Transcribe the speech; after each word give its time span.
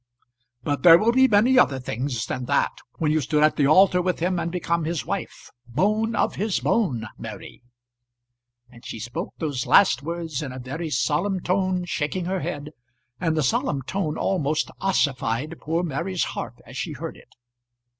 "But 0.63 0.81
there 0.81 0.97
will 0.97 1.11
be 1.11 1.27
many 1.27 1.53
more 1.53 1.77
things 1.79 2.25
than 2.25 2.45
that 2.45 2.71
when 2.97 3.11
you've 3.11 3.21
stood 3.25 3.43
at 3.43 3.55
the 3.55 3.67
altar 3.67 4.01
with 4.01 4.17
him 4.17 4.39
and 4.39 4.51
become 4.51 4.83
his 4.83 5.05
wife; 5.05 5.51
bone 5.67 6.15
of 6.15 6.33
his 6.37 6.59
bone, 6.59 7.07
Mary." 7.19 7.61
And 8.71 8.83
she 8.83 8.99
spoke 8.99 9.35
these 9.37 9.67
last 9.67 10.01
words 10.01 10.41
in 10.41 10.51
a 10.51 10.57
very 10.57 10.89
solemn 10.89 11.39
tone, 11.39 11.85
shaking 11.85 12.25
her 12.25 12.39
head, 12.39 12.71
and 13.19 13.37
the 13.37 13.43
solemn 13.43 13.83
tone 13.83 14.17
almost 14.17 14.71
ossified 14.79 15.59
poor 15.61 15.83
Mary's 15.83 16.23
heart 16.33 16.55
as 16.65 16.75
she 16.75 16.93
heard 16.93 17.15
it. 17.15 17.35